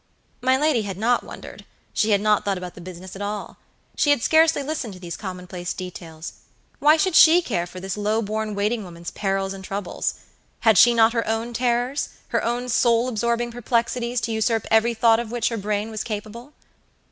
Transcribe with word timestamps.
My 0.41 0.57
lady 0.57 0.81
had 0.81 0.97
not 0.97 1.23
wondered, 1.23 1.63
she 1.93 2.09
had 2.09 2.21
not 2.21 2.43
thought 2.43 2.57
about 2.57 2.73
the 2.73 2.81
business 2.81 3.15
at 3.15 3.21
all. 3.21 3.57
She 3.95 4.09
had 4.09 4.23
scarcely 4.23 4.63
listened 4.63 4.93
to 4.95 4.99
these 4.99 5.15
commonplace 5.15 5.73
details; 5.75 6.33
why 6.79 6.97
should 6.97 7.13
she 7.15 7.39
care 7.39 7.67
for 7.67 7.79
this 7.79 7.95
low 7.95 8.23
born 8.23 8.55
waiting 8.55 8.83
woman's 8.83 9.11
perils 9.11 9.53
and 9.53 9.63
troubles? 9.63 10.15
Had 10.61 10.79
she 10.79 10.95
not 10.95 11.13
her 11.13 11.27
own 11.27 11.53
terrors, 11.53 12.09
her 12.29 12.43
own 12.43 12.67
soul 12.67 13.07
absorbing 13.07 13.51
perplexities 13.51 14.19
to 14.21 14.31
usurp 14.31 14.65
every 14.71 14.95
thought 14.95 15.19
of 15.19 15.29
which 15.29 15.49
her 15.49 15.57
brain 15.57 15.91
was 15.91 16.03
capable? 16.03 16.53